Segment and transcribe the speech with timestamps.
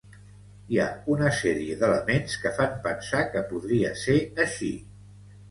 [0.69, 4.73] Hi ha una sèrie d’elements que fan pensar que podria ser així.